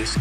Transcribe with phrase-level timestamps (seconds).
[0.00, 0.16] is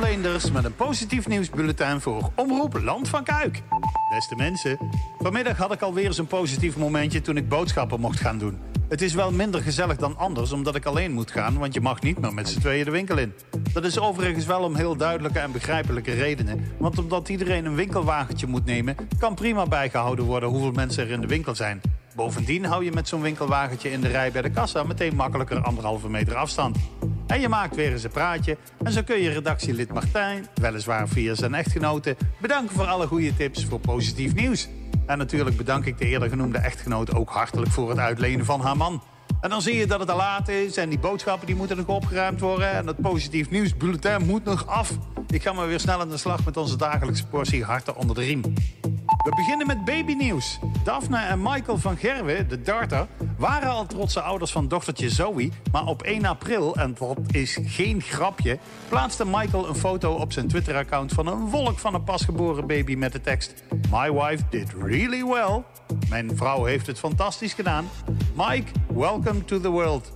[0.00, 3.62] Leenders met een positief nieuwsbulletin voor Omroep Land van Kuik.
[4.10, 4.78] Beste mensen,
[5.18, 8.58] vanmiddag had ik alweer een positief momentje toen ik boodschappen mocht gaan doen.
[8.88, 12.00] Het is wel minder gezellig dan anders omdat ik alleen moet gaan, want je mag
[12.00, 13.32] niet meer met z'n tweeën de winkel in.
[13.72, 16.64] Dat is overigens wel om heel duidelijke en begrijpelijke redenen.
[16.78, 21.20] Want omdat iedereen een winkelwagentje moet nemen, kan prima bijgehouden worden hoeveel mensen er in
[21.20, 21.80] de winkel zijn.
[22.16, 26.08] Bovendien hou je met zo'n winkelwagentje in de rij bij de kassa meteen makkelijker anderhalve
[26.08, 26.76] meter afstand.
[27.32, 28.56] En je maakt weer eens een praatje.
[28.82, 33.64] En zo kun je redactielid Martijn, weliswaar via zijn echtgenote, bedanken voor alle goede tips
[33.64, 34.68] voor positief nieuws.
[35.06, 38.76] En natuurlijk bedank ik de eerder genoemde echtgenoot ook hartelijk voor het uitlenen van haar
[38.76, 39.02] man.
[39.40, 41.86] En dan zie je dat het te laat is en die boodschappen die moeten nog
[41.86, 42.70] opgeruimd worden.
[42.70, 44.90] En dat positief nieuwsbulletin moet nog af.
[45.28, 48.22] Ik ga maar weer snel aan de slag met onze dagelijkse portie harten onder de
[48.22, 48.42] riem.
[49.22, 50.58] We beginnen met babynieuws.
[50.84, 55.50] Daphne en Michael van Gerwe, de darter, waren al trotse ouders van dochtertje Zoe.
[55.72, 58.58] Maar op 1 april, en dat is geen grapje,
[58.88, 63.12] plaatste Michael een foto op zijn Twitter-account van een wolk van een pasgeboren baby met
[63.12, 65.62] de tekst: My wife did really well.
[66.08, 67.88] Mijn vrouw heeft het fantastisch gedaan.
[68.34, 70.12] Mike, welcome to the world.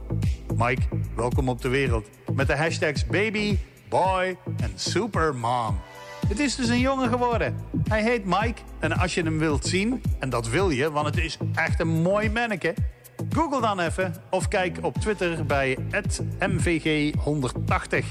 [0.56, 0.83] Mike,
[1.17, 2.08] welkom op de wereld.
[2.33, 3.58] Met de hashtags baby,
[3.89, 5.78] boy en supermom.
[6.28, 7.56] Het is dus een jongen geworden.
[7.88, 11.16] Hij heet Mike en als je hem wilt zien, en dat wil je, want het
[11.16, 12.74] is echt een mooi manneke...
[13.30, 15.78] Google dan even of kijk op Twitter bij
[16.41, 18.05] MVG180.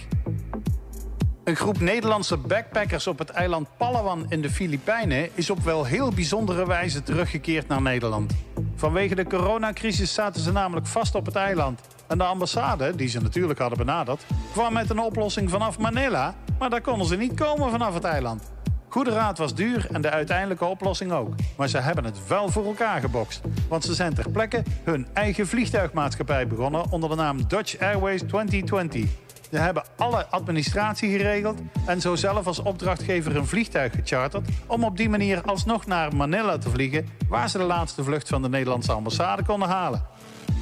[1.43, 6.11] Een groep Nederlandse backpackers op het eiland Palawan in de Filipijnen is op wel heel
[6.11, 8.33] bijzondere wijze teruggekeerd naar Nederland.
[8.75, 11.81] Vanwege de coronacrisis zaten ze namelijk vast op het eiland.
[12.07, 16.69] En de ambassade, die ze natuurlijk hadden benaderd, kwam met een oplossing vanaf Manila, maar
[16.69, 18.51] daar konden ze niet komen vanaf het eiland.
[18.95, 21.33] Goede raad was duur en de uiteindelijke oplossing ook.
[21.57, 23.41] Maar ze hebben het wel voor elkaar gebokst.
[23.69, 29.05] Want ze zijn ter plekke hun eigen vliegtuigmaatschappij begonnen onder de naam Dutch Airways 2020.
[29.51, 34.97] Ze hebben alle administratie geregeld en zo zelf als opdrachtgever een vliegtuig gecharterd om op
[34.97, 38.91] die manier alsnog naar Manila te vliegen, waar ze de laatste vlucht van de Nederlandse
[38.91, 40.05] ambassade konden halen.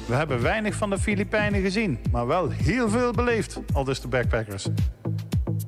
[0.06, 4.08] We hebben weinig van de Filipijnen gezien, maar wel heel veel beleefd, al dus de
[4.08, 4.68] backpackers.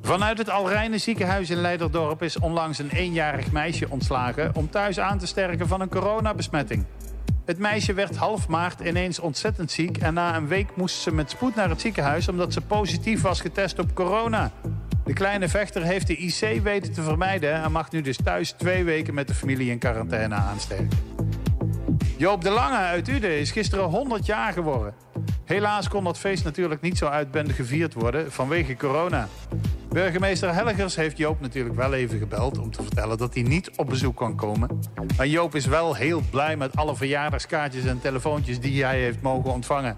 [0.07, 5.19] Vanuit het Alrijne ziekenhuis in Leiderdorp is onlangs een eenjarig meisje ontslagen om thuis aan
[5.19, 6.85] te sterken van een coronabesmetting.
[7.45, 11.31] Het meisje werd half maart ineens ontzettend ziek en na een week moest ze met
[11.31, 14.53] spoed naar het ziekenhuis omdat ze positief was getest op corona.
[15.05, 18.85] De kleine vechter heeft de IC weten te vermijden en mag nu dus thuis twee
[18.85, 20.99] weken met de familie in quarantaine aansterken.
[22.17, 24.95] Joop de Lange uit Uden is gisteren 100 jaar geworden.
[25.45, 29.29] Helaas kon dat feest natuurlijk niet zo uitbendig gevierd worden vanwege corona.
[29.97, 33.89] Burgemeester Helgers heeft Joop natuurlijk wel even gebeld om te vertellen dat hij niet op
[33.89, 34.81] bezoek kan komen.
[35.17, 39.53] Maar Joop is wel heel blij met alle verjaardagskaartjes en telefoontjes die hij heeft mogen
[39.53, 39.97] ontvangen.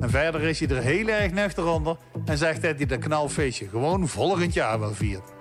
[0.00, 3.68] En verder is hij er heel erg nuchter onder en zegt dat hij dat knalfeestje
[3.68, 5.32] gewoon volgend jaar wel viert.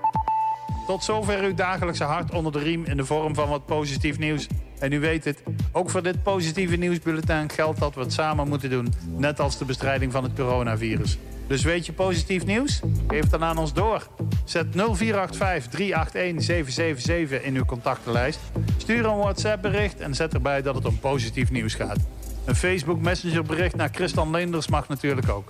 [0.88, 4.48] Tot zover uw dagelijkse hart onder de riem in de vorm van wat positief nieuws.
[4.80, 8.70] En u weet het, ook voor dit positieve nieuwsbulletin geldt dat we het samen moeten
[8.70, 8.94] doen.
[9.18, 11.18] Net als de bestrijding van het coronavirus.
[11.48, 12.80] Dus weet je positief nieuws?
[13.08, 14.08] Geef het dan aan ons door.
[14.46, 18.40] Zet 0485 381 777 in uw contactenlijst.
[18.78, 22.00] Stuur een WhatsApp bericht en zet erbij dat het om positief nieuws gaat.
[22.46, 25.50] Een Facebook Messenger bericht naar Christian Leenders mag natuurlijk ook.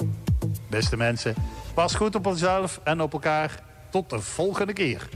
[0.69, 1.35] Beste mensen,
[1.73, 3.63] pas goed op onszelf en op elkaar.
[3.89, 5.09] Tot de volgende keer.